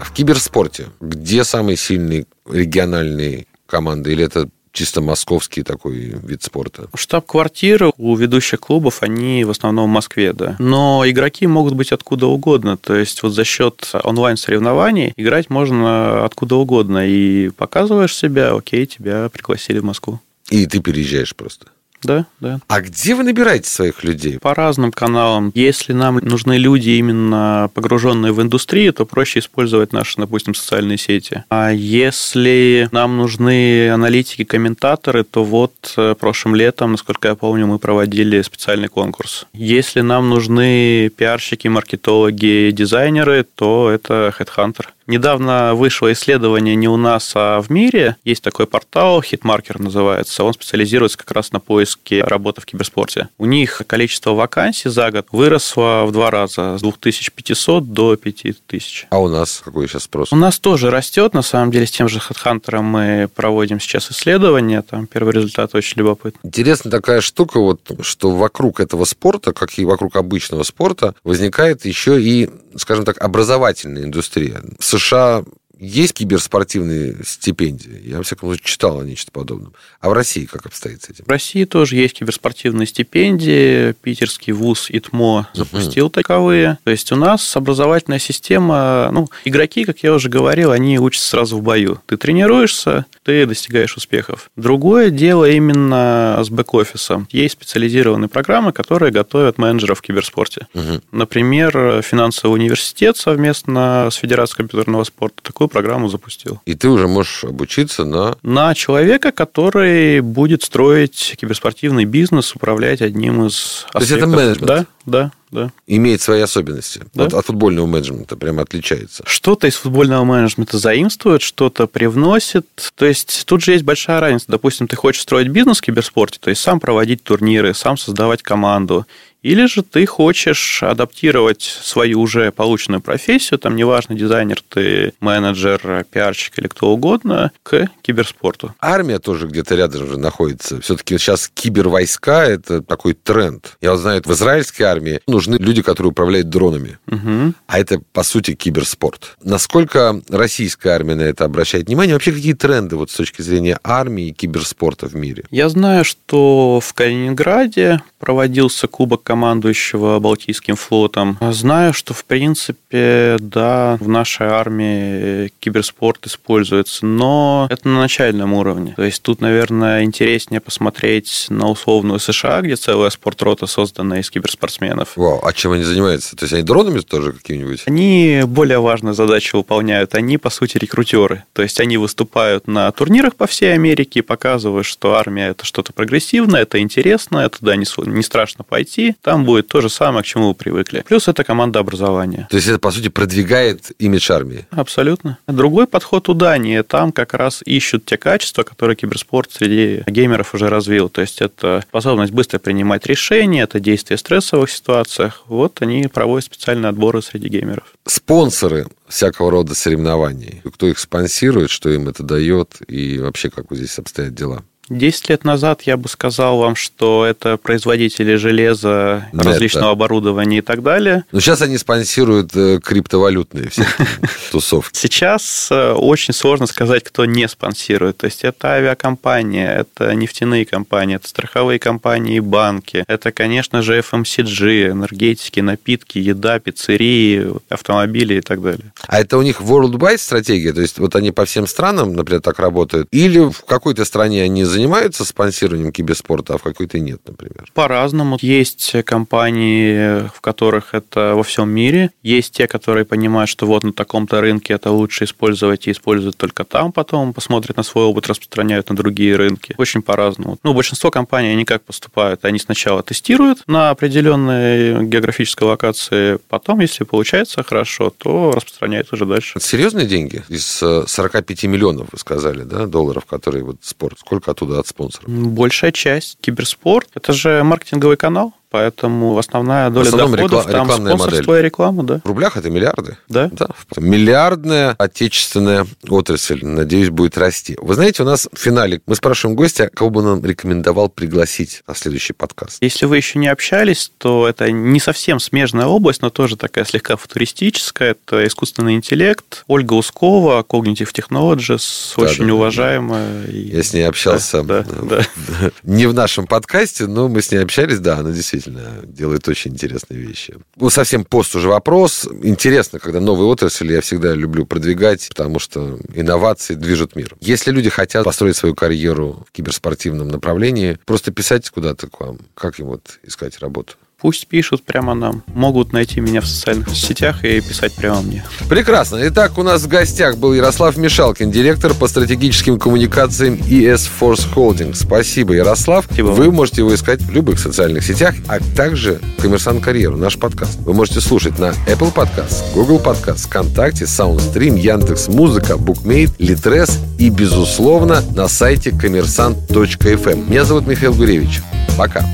В 0.00 0.12
киберспорте 0.12 0.88
где 1.00 1.44
самые 1.44 1.76
сильные 1.76 2.26
региональные 2.50 3.46
команды? 3.66 4.12
Или 4.12 4.24
это 4.24 4.48
чисто 4.72 5.00
московский 5.00 5.62
такой 5.62 6.14
вид 6.22 6.42
спорта? 6.42 6.88
Штаб-квартиры 6.94 7.92
у 7.96 8.16
ведущих 8.16 8.60
клубов, 8.60 9.02
они 9.02 9.44
в 9.44 9.50
основном 9.50 9.90
в 9.90 9.92
Москве, 9.92 10.32
да. 10.32 10.56
Но 10.58 11.02
игроки 11.06 11.46
могут 11.46 11.74
быть 11.74 11.92
откуда 11.92 12.26
угодно. 12.26 12.76
То 12.76 12.94
есть 12.96 13.22
вот 13.22 13.32
за 13.32 13.44
счет 13.44 13.90
онлайн-соревнований 14.02 15.12
играть 15.16 15.50
можно 15.50 16.24
откуда 16.24 16.56
угодно. 16.56 17.06
И 17.06 17.50
показываешь 17.50 18.16
себя, 18.16 18.54
окей, 18.54 18.86
тебя 18.86 19.28
пригласили 19.28 19.78
в 19.78 19.84
Москву. 19.84 20.20
И 20.50 20.66
ты 20.66 20.80
переезжаешь 20.80 21.34
просто? 21.34 21.66
Да, 22.02 22.26
да. 22.40 22.60
А 22.68 22.80
где 22.80 23.14
вы 23.14 23.22
набираете 23.22 23.68
своих 23.68 24.04
людей? 24.04 24.38
По 24.38 24.54
разным 24.54 24.92
каналам. 24.92 25.52
Если 25.54 25.92
нам 25.92 26.16
нужны 26.16 26.58
люди 26.58 26.90
именно 26.90 27.70
погруженные 27.74 28.32
в 28.32 28.42
индустрию, 28.42 28.92
то 28.92 29.06
проще 29.06 29.40
использовать 29.40 29.92
наши, 29.92 30.16
допустим, 30.16 30.54
социальные 30.54 30.98
сети. 30.98 31.44
А 31.48 31.70
если 31.70 32.88
нам 32.92 33.16
нужны 33.16 33.90
аналитики, 33.90 34.44
комментаторы, 34.44 35.24
то 35.24 35.44
вот 35.44 35.94
э, 35.96 36.14
прошлым 36.18 36.54
летом, 36.54 36.92
насколько 36.92 37.28
я 37.28 37.34
помню, 37.34 37.66
мы 37.66 37.78
проводили 37.78 38.42
специальный 38.42 38.88
конкурс. 38.88 39.46
Если 39.52 40.00
нам 40.00 40.28
нужны 40.28 41.10
пиарщики, 41.10 41.68
маркетологи, 41.68 42.70
дизайнеры, 42.72 43.44
то 43.54 43.90
это 43.90 44.34
Headhunter. 44.38 44.86
Недавно 45.06 45.74
вышло 45.74 46.12
исследование 46.12 46.76
не 46.76 46.88
у 46.88 46.96
нас, 46.96 47.32
а 47.34 47.60
в 47.60 47.70
мире. 47.70 48.16
Есть 48.24 48.42
такой 48.42 48.66
портал, 48.66 49.20
Hitmarker 49.20 49.82
называется. 49.82 50.44
Он 50.44 50.52
специализируется 50.54 51.18
как 51.18 51.32
раз 51.32 51.52
на 51.52 51.60
поиске 51.92 52.22
работы 52.22 52.60
в 52.60 52.66
киберспорте. 52.66 53.28
У 53.38 53.46
них 53.46 53.82
количество 53.86 54.32
вакансий 54.32 54.88
за 54.88 55.10
год 55.10 55.26
выросло 55.32 56.04
в 56.06 56.12
два 56.12 56.30
раза, 56.30 56.78
с 56.78 56.80
2500 56.80 57.92
до 57.92 58.16
5000. 58.16 59.06
А 59.10 59.18
у 59.18 59.28
нас 59.28 59.62
какой 59.64 59.88
сейчас 59.88 60.04
спрос? 60.04 60.32
У 60.32 60.36
нас 60.36 60.58
тоже 60.58 60.90
растет, 60.90 61.34
на 61.34 61.42
самом 61.42 61.70
деле, 61.70 61.86
с 61.86 61.90
тем 61.90 62.08
же 62.08 62.18
HeadHunter 62.18 62.80
мы 62.80 63.28
проводим 63.34 63.80
сейчас 63.80 64.10
исследования, 64.10 64.82
там 64.82 65.06
первый 65.06 65.34
результат 65.34 65.74
очень 65.74 65.98
любопытный. 65.98 66.40
Интересная 66.42 66.90
такая 66.90 67.20
штука, 67.20 67.60
вот, 67.60 67.80
что 68.00 68.30
вокруг 68.30 68.80
этого 68.80 69.04
спорта, 69.04 69.52
как 69.52 69.78
и 69.78 69.84
вокруг 69.84 70.16
обычного 70.16 70.62
спорта, 70.62 71.14
возникает 71.24 71.84
еще 71.84 72.20
и, 72.22 72.50
скажем 72.76 73.04
так, 73.04 73.20
образовательная 73.22 74.04
индустрия. 74.04 74.62
В 74.78 74.84
США 74.84 75.44
есть 75.82 76.14
киберспортивные 76.14 77.16
стипендии? 77.24 78.00
Я, 78.04 78.18
во 78.18 78.22
всяком 78.22 78.50
случае, 78.50 78.64
читал 78.64 79.00
о 79.00 79.04
нечто 79.04 79.32
подобном. 79.32 79.72
А 80.00 80.10
в 80.10 80.12
России 80.12 80.44
как 80.44 80.64
обстоит 80.66 81.02
с 81.02 81.10
этим? 81.10 81.24
В 81.24 81.28
России 81.28 81.64
тоже 81.64 81.96
есть 81.96 82.14
киберспортивные 82.14 82.86
стипендии. 82.86 83.92
Питерский 84.00 84.52
вуз 84.52 84.86
ИТМО 84.90 85.48
запустил 85.54 86.06
угу. 86.06 86.12
таковые. 86.12 86.78
То 86.84 86.92
есть 86.92 87.10
у 87.10 87.16
нас 87.16 87.56
образовательная 87.56 88.20
система... 88.20 89.10
Ну, 89.10 89.28
игроки, 89.44 89.84
как 89.84 89.98
я 90.04 90.14
уже 90.14 90.28
говорил, 90.28 90.70
они 90.70 91.00
учатся 91.00 91.30
сразу 91.30 91.58
в 91.58 91.62
бою. 91.62 92.00
Ты 92.06 92.16
тренируешься, 92.16 93.06
ты 93.24 93.44
достигаешь 93.44 93.96
успехов. 93.96 94.52
Другое 94.54 95.10
дело 95.10 95.50
именно 95.50 96.40
с 96.44 96.48
бэк-офисом. 96.48 97.26
Есть 97.32 97.54
специализированные 97.54 98.28
программы, 98.28 98.72
которые 98.72 99.10
готовят 99.10 99.58
менеджеров 99.58 99.98
в 99.98 100.02
киберспорте. 100.02 100.68
Угу. 100.74 101.00
Например, 101.10 102.02
финансовый 102.02 102.54
университет 102.54 103.16
совместно 103.16 104.08
с 104.12 104.14
Федерацией 104.14 104.58
компьютерного 104.58 105.02
спорта 105.02 105.42
такую 105.42 105.71
программу 105.72 106.08
запустил. 106.08 106.60
И 106.66 106.74
ты 106.74 106.88
уже 106.88 107.08
можешь 107.08 107.44
обучиться 107.44 108.04
на... 108.04 108.36
На 108.42 108.74
человека, 108.74 109.32
который 109.32 110.20
будет 110.20 110.62
строить 110.62 111.34
киберспортивный 111.40 112.04
бизнес, 112.04 112.54
управлять 112.54 113.02
одним 113.02 113.46
из. 113.46 113.86
То 113.92 114.00
есть 114.00 114.12
это 114.12 114.26
менеджмент? 114.26 114.66
Да, 114.66 114.86
да 115.06 115.32
да. 115.52 115.70
Имеет 115.86 116.22
свои 116.22 116.40
особенности. 116.40 117.02
Да? 117.14 117.26
От, 117.26 117.34
от 117.34 117.46
футбольного 117.46 117.86
менеджмента 117.86 118.36
прямо 118.36 118.62
отличается. 118.62 119.22
Что-то 119.26 119.66
из 119.66 119.74
футбольного 119.74 120.24
менеджмента 120.24 120.78
заимствует, 120.78 121.42
что-то 121.42 121.86
привносит. 121.86 122.66
То 122.96 123.04
есть 123.04 123.44
тут 123.46 123.62
же 123.62 123.72
есть 123.72 123.84
большая 123.84 124.18
разница. 124.20 124.46
Допустим, 124.48 124.88
ты 124.88 124.96
хочешь 124.96 125.22
строить 125.22 125.48
бизнес 125.48 125.78
в 125.78 125.82
киберспорте, 125.82 126.38
то 126.40 126.48
есть 126.48 126.62
сам 126.62 126.80
проводить 126.80 127.22
турниры, 127.22 127.74
сам 127.74 127.98
создавать 127.98 128.42
команду. 128.42 129.06
Или 129.42 129.66
же 129.66 129.82
ты 129.82 130.06
хочешь 130.06 130.82
адаптировать 130.82 131.62
свою 131.62 132.20
уже 132.20 132.52
полученную 132.52 133.00
профессию, 133.00 133.58
там 133.58 133.76
неважно, 133.76 134.14
дизайнер 134.14 134.62
ты, 134.68 135.12
менеджер, 135.20 136.06
пиарщик 136.10 136.58
или 136.58 136.68
кто 136.68 136.90
угодно, 136.90 137.50
к 137.62 137.88
киберспорту. 138.02 138.74
Армия 138.80 139.18
тоже 139.18 139.48
где-то 139.48 139.74
рядом 139.74 140.06
же 140.06 140.18
находится. 140.18 140.80
Все-таки 140.80 141.18
сейчас 141.18 141.50
кибервойска– 141.52 142.44
это 142.48 142.82
такой 142.82 143.14
тренд. 143.14 143.76
Я 143.80 143.92
вот 143.92 144.00
знаю, 144.00 144.22
в 144.24 144.32
израильской 144.32 144.86
армии 144.86 145.20
нужны 145.26 145.56
люди, 145.56 145.82
которые 145.82 146.10
управляют 146.10 146.48
дронами. 146.48 146.98
Угу. 147.08 147.54
А 147.66 147.78
это, 147.78 148.00
по 148.12 148.22
сути, 148.22 148.54
киберспорт. 148.54 149.36
Насколько 149.42 150.20
российская 150.28 150.90
армия 150.90 151.16
на 151.16 151.22
это 151.22 151.44
обращает 151.44 151.88
внимание? 151.88 152.14
Вообще, 152.14 152.32
какие 152.32 152.52
тренды 152.52 152.96
вот 152.96 153.10
с 153.10 153.14
точки 153.14 153.42
зрения 153.42 153.78
армии 153.82 154.28
и 154.28 154.32
киберспорта 154.32 155.08
в 155.08 155.14
мире? 155.14 155.44
Я 155.50 155.68
знаю, 155.68 156.04
что 156.04 156.80
в 156.80 156.94
Калининграде 156.94 158.02
проводился 158.18 158.86
Кубок 158.86 159.22
командующего 159.32 160.18
Балтийским 160.18 160.76
флотом. 160.76 161.38
Знаю, 161.40 161.94
что, 161.94 162.12
в 162.12 162.26
принципе, 162.26 163.38
да, 163.40 163.96
в 163.98 164.06
нашей 164.06 164.46
армии 164.46 165.50
киберспорт 165.58 166.26
используется, 166.26 167.06
но 167.06 167.66
это 167.70 167.88
на 167.88 168.00
начальном 168.00 168.52
уровне. 168.52 168.92
То 168.94 169.04
есть 169.04 169.22
тут, 169.22 169.40
наверное, 169.40 170.04
интереснее 170.04 170.60
посмотреть 170.60 171.46
на 171.48 171.70
условную 171.70 172.18
США, 172.18 172.60
где 172.60 172.76
целая 172.76 173.08
спортрота 173.08 173.66
создана 173.66 174.20
из 174.20 174.30
киберспортсменов. 174.30 175.16
Вау, 175.16 175.40
а 175.42 175.52
чем 175.54 175.72
они 175.72 175.82
занимаются? 175.82 176.36
То 176.36 176.44
есть 176.44 176.52
они 176.52 176.62
дронами 176.62 177.00
тоже 177.00 177.32
какие-нибудь? 177.32 177.84
Они 177.86 178.42
более 178.46 178.80
важную 178.80 179.14
задачу 179.14 179.56
выполняют. 179.56 180.14
Они, 180.14 180.36
по 180.36 180.50
сути, 180.50 180.76
рекрутеры. 180.76 181.44
То 181.54 181.62
есть 181.62 181.80
они 181.80 181.96
выступают 181.96 182.68
на 182.68 182.92
турнирах 182.92 183.34
по 183.36 183.46
всей 183.46 183.72
Америке 183.72 184.18
и 184.18 184.22
показывают, 184.22 184.84
что 184.84 185.14
армия– 185.14 185.48
это 185.52 185.64
что-то 185.64 185.94
прогрессивное, 185.94 186.62
это 186.62 186.80
интересно, 186.80 187.38
это 187.38 187.60
туда 187.60 187.76
не, 187.76 187.86
не 188.10 188.22
страшно 188.22 188.62
пойти 188.62 189.14
там 189.22 189.44
будет 189.44 189.68
то 189.68 189.80
же 189.80 189.88
самое, 189.88 190.22
к 190.22 190.26
чему 190.26 190.48
вы 190.48 190.54
привыкли. 190.54 191.04
Плюс 191.06 191.28
это 191.28 191.44
команда 191.44 191.78
образования. 191.78 192.48
То 192.50 192.56
есть 192.56 192.68
это, 192.68 192.78
по 192.78 192.90
сути, 192.90 193.08
продвигает 193.08 193.92
имидж 193.98 194.30
армии? 194.32 194.66
Абсолютно. 194.70 195.38
Другой 195.46 195.86
подход 195.86 196.28
у 196.28 196.34
Дании. 196.34 196.82
Там 196.82 197.12
как 197.12 197.34
раз 197.34 197.62
ищут 197.64 198.04
те 198.04 198.16
качества, 198.16 198.64
которые 198.64 198.96
киберспорт 198.96 199.52
среди 199.52 200.02
геймеров 200.06 200.54
уже 200.54 200.68
развил. 200.68 201.08
То 201.08 201.20
есть 201.20 201.40
это 201.40 201.84
способность 201.88 202.32
быстро 202.32 202.58
принимать 202.58 203.06
решения, 203.06 203.62
это 203.62 203.80
действие 203.80 204.16
в 204.16 204.20
стрессовых 204.20 204.70
ситуациях. 204.70 205.44
Вот 205.46 205.80
они 205.80 206.08
проводят 206.08 206.46
специальные 206.46 206.90
отборы 206.90 207.22
среди 207.22 207.48
геймеров. 207.48 207.94
Спонсоры 208.06 208.86
всякого 209.06 209.50
рода 209.50 209.74
соревнований. 209.74 210.62
Кто 210.64 210.88
их 210.88 210.98
спонсирует, 210.98 211.70
что 211.70 211.90
им 211.90 212.08
это 212.08 212.22
дает 212.22 212.78
и 212.88 213.18
вообще 213.18 213.50
как 213.50 213.70
вот 213.70 213.76
здесь 213.76 213.98
обстоят 213.98 214.34
дела? 214.34 214.64
Десять 214.88 215.28
лет 215.28 215.44
назад 215.44 215.82
я 215.82 215.96
бы 215.96 216.08
сказал 216.08 216.58
вам, 216.58 216.74
что 216.74 217.24
это 217.24 217.56
производители 217.56 218.34
железа, 218.34 219.28
это. 219.32 219.42
различного 219.44 219.92
оборудования 219.92 220.58
и 220.58 220.60
так 220.60 220.82
далее. 220.82 221.24
Но 221.30 221.38
сейчас 221.38 221.62
они 221.62 221.78
спонсируют 221.78 222.50
э, 222.56 222.80
криптовалютные 222.82 223.70
все 223.70 223.86
тусовки. 224.50 224.98
Сейчас 224.98 225.68
э, 225.70 225.92
очень 225.92 226.34
сложно 226.34 226.66
сказать, 226.66 227.04
кто 227.04 227.24
не 227.26 227.48
спонсирует. 227.48 228.18
То 228.18 228.26
есть 228.26 228.42
это 228.42 228.72
авиакомпания, 228.72 229.72
это 229.72 230.12
нефтяные 230.16 230.66
компании, 230.66 231.16
это 231.16 231.28
страховые 231.28 231.78
компании 231.78 232.36
и 232.36 232.40
банки. 232.40 233.04
Это, 233.06 233.30
конечно 233.30 233.82
же, 233.82 234.00
FMCG, 234.00 234.90
энергетики, 234.90 235.60
напитки, 235.60 236.18
еда, 236.18 236.58
пиццерии, 236.58 237.52
автомобили 237.68 238.34
и 238.34 238.40
так 238.40 238.60
далее. 238.60 238.92
А 239.06 239.20
это 239.20 239.38
у 239.38 239.42
них 239.42 239.60
worldwide 239.60 240.18
стратегия? 240.18 240.72
То 240.72 240.80
есть 240.80 240.98
вот 240.98 241.14
они 241.14 241.30
по 241.30 241.44
всем 241.44 241.68
странам, 241.68 242.14
например, 242.14 242.42
так 242.42 242.58
работают? 242.58 243.06
Или 243.12 243.38
в 243.38 243.64
какой-то 243.64 244.04
стране 244.04 244.42
они 244.42 244.64
занимаются 244.64 244.81
спонсированием 245.24 245.92
киберспорта, 245.92 246.54
а 246.54 246.58
в 246.58 246.62
какой-то 246.62 246.98
нет, 246.98 247.20
например? 247.26 247.70
По-разному. 247.74 248.38
Есть 248.40 248.94
компании, 249.04 250.28
в 250.28 250.40
которых 250.40 250.94
это 250.94 251.34
во 251.34 251.42
всем 251.42 251.68
мире. 251.68 252.10
Есть 252.22 252.54
те, 252.54 252.66
которые 252.66 253.04
понимают, 253.04 253.50
что 253.50 253.66
вот 253.66 253.84
на 253.84 253.92
таком-то 253.92 254.40
рынке 254.40 254.74
это 254.74 254.90
лучше 254.90 255.24
использовать 255.24 255.86
и 255.86 255.90
используют 255.92 256.36
только 256.36 256.64
там, 256.64 256.92
потом 256.92 257.32
посмотрят 257.32 257.76
на 257.76 257.82
свой 257.82 258.04
опыт, 258.04 258.28
распространяют 258.28 258.88
на 258.88 258.96
другие 258.96 259.36
рынки. 259.36 259.74
Очень 259.78 260.02
по-разному. 260.02 260.58
Ну, 260.62 260.74
большинство 260.74 261.10
компаний, 261.10 261.50
они 261.50 261.64
как 261.64 261.82
поступают? 261.82 262.44
Они 262.44 262.58
сначала 262.58 263.02
тестируют 263.02 263.62
на 263.66 263.90
определенной 263.90 265.04
географической 265.04 265.66
локации, 265.66 266.38
потом, 266.48 266.80
если 266.80 267.04
получается 267.04 267.62
хорошо, 267.62 268.10
то 268.16 268.52
распространяют 268.52 269.12
уже 269.12 269.26
дальше. 269.26 269.54
Это 269.56 269.66
серьезные 269.66 270.06
деньги? 270.06 270.42
Из 270.48 270.64
45 270.66 271.64
миллионов, 271.64 272.08
вы 272.12 272.18
сказали, 272.18 272.62
да, 272.62 272.86
долларов, 272.86 273.24
которые 273.26 273.64
вот 273.64 273.76
спорт. 273.82 274.18
Сколько 274.18 274.52
оттуда 274.52 274.61
оттуда 274.62 274.80
от 274.80 274.86
спонсоров? 274.86 275.28
Большая 275.28 275.92
часть. 275.92 276.38
Киберспорт– 276.40 277.10
это 277.14 277.32
же 277.32 277.62
маркетинговый 277.62 278.16
канал. 278.16 278.54
Поэтому 278.72 279.36
основная 279.36 279.90
доля 279.90 280.10
в 280.10 280.16
доходов 280.16 280.66
рекла- 280.66 280.70
там 280.70 280.90
спонсорство 280.90 281.52
модель. 281.52 281.60
и 281.60 281.66
реклама, 281.66 282.02
да. 282.04 282.20
В 282.24 282.26
рублях 282.26 282.56
это 282.56 282.70
миллиарды? 282.70 283.18
Да. 283.28 283.50
да. 283.52 283.68
Миллиардная 283.98 284.94
отечественная 284.98 285.86
отрасль, 286.08 286.64
надеюсь, 286.64 287.10
будет 287.10 287.36
расти. 287.36 287.76
Вы 287.82 287.94
знаете, 287.94 288.22
у 288.22 288.26
нас 288.26 288.48
в 288.50 288.58
финале 288.58 289.02
мы 289.06 289.14
спрашиваем 289.14 289.56
гостя, 289.56 289.90
кого 289.92 290.08
бы 290.08 290.22
он 290.26 290.42
рекомендовал 290.42 291.10
пригласить 291.10 291.82
на 291.86 291.94
следующий 291.94 292.32
подкаст. 292.32 292.78
Если 292.80 293.04
вы 293.04 293.18
еще 293.18 293.38
не 293.38 293.48
общались, 293.48 294.10
то 294.16 294.48
это 294.48 294.70
не 294.72 295.00
совсем 295.00 295.38
смежная 295.38 295.86
область, 295.86 296.22
но 296.22 296.30
тоже 296.30 296.56
такая 296.56 296.86
слегка 296.86 297.16
футуристическая. 297.16 298.12
Это 298.12 298.46
искусственный 298.46 298.94
интеллект. 298.94 299.64
Ольга 299.66 299.92
Ускова, 299.92 300.64
Cognitive 300.66 301.10
Technologies, 301.12 302.14
да, 302.16 302.22
очень 302.22 302.46
да, 302.46 302.54
уважаемая. 302.54 303.44
Да. 303.44 303.52
Я 303.52 303.82
с 303.82 303.92
ней 303.92 304.08
общался 304.08 304.62
да, 304.62 304.82
да, 304.82 305.02
да. 305.02 305.70
не 305.82 306.06
в 306.06 306.14
нашем 306.14 306.46
подкасте, 306.46 307.06
но 307.06 307.28
мы 307.28 307.42
с 307.42 307.50
ней 307.50 307.58
общались, 307.58 307.98
да, 307.98 308.18
она 308.18 308.30
действительно 308.30 308.61
действительно 308.62 309.02
делает 309.04 309.48
очень 309.48 309.72
интересные 309.72 310.20
вещи. 310.20 310.54
Ну, 310.76 310.90
совсем 310.90 311.24
пост 311.24 311.54
уже 311.54 311.68
вопрос. 311.68 312.28
Интересно, 312.42 312.98
когда 312.98 313.20
новые 313.20 313.46
отрасли 313.46 313.92
я 313.92 314.00
всегда 314.00 314.34
люблю 314.34 314.66
продвигать, 314.66 315.28
потому 315.28 315.58
что 315.58 315.98
инновации 316.14 316.74
движут 316.74 317.16
мир. 317.16 317.36
Если 317.40 317.70
люди 317.70 317.90
хотят 317.90 318.24
построить 318.24 318.56
свою 318.56 318.74
карьеру 318.74 319.44
в 319.48 319.52
киберспортивном 319.52 320.28
направлении, 320.28 320.98
просто 321.04 321.32
писать 321.32 321.68
куда-то 321.70 322.08
к 322.08 322.20
вам. 322.20 322.38
Как 322.54 322.78
им 322.80 322.86
вот 322.86 323.18
искать 323.22 323.58
работу? 323.58 323.94
Пусть 324.22 324.46
пишут 324.46 324.84
прямо 324.84 325.14
нам. 325.14 325.42
Могут 325.48 325.92
найти 325.92 326.20
меня 326.20 326.40
в 326.40 326.46
социальных 326.46 326.94
сетях 326.94 327.44
и 327.44 327.60
писать 327.60 327.92
прямо 327.92 328.22
мне. 328.22 328.44
Прекрасно. 328.68 329.18
Итак, 329.24 329.58
у 329.58 329.64
нас 329.64 329.82
в 329.82 329.88
гостях 329.88 330.38
был 330.38 330.54
Ярослав 330.54 330.96
Мишалкин, 330.96 331.50
директор 331.50 331.92
по 331.92 332.06
стратегическим 332.06 332.78
коммуникациям 332.78 333.54
ES 333.54 334.08
Force 334.20 334.46
Holding. 334.54 334.94
Спасибо, 334.94 335.54
Ярослав. 335.54 336.04
Спасибо. 336.04 336.28
Вы 336.28 336.52
можете 336.52 336.82
его 336.82 336.94
искать 336.94 337.20
в 337.20 337.32
любых 337.32 337.58
социальных 337.58 338.04
сетях, 338.04 338.36
а 338.46 338.60
также 338.76 339.20
Коммерсант 339.40 339.82
Карьеру, 339.82 340.16
наш 340.16 340.38
подкаст. 340.38 340.78
Вы 340.82 340.94
можете 340.94 341.20
слушать 341.20 341.58
на 341.58 341.70
Apple 341.88 342.14
Podcast, 342.14 342.62
Google 342.74 343.00
Podcast, 343.00 343.48
ВКонтакте, 343.48 344.04
SoundStream, 344.04 344.78
Яндекс 344.78 345.26
Музыка, 345.26 345.72
Bookmate, 345.72 346.36
Litres 346.38 346.92
и, 347.18 347.28
безусловно, 347.28 348.22
на 348.36 348.46
сайте 348.46 348.92
коммерсант.фм. 348.92 350.48
Меня 350.48 350.64
зовут 350.64 350.86
Михаил 350.86 351.12
Гуревич. 351.12 351.60
Пока. 351.96 352.24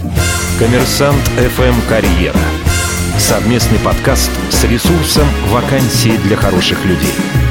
Коммерсант 0.59 1.23
FM 1.37 1.75
Карьера. 1.89 2.39
Совместный 3.19 3.79
подкаст 3.79 4.31
с 4.51 4.65
ресурсом 4.65 5.27
«Вакансии 5.51 6.17
для 6.25 6.37
хороших 6.37 6.85
людей». 6.85 7.48